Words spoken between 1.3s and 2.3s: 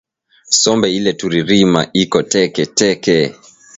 rima iko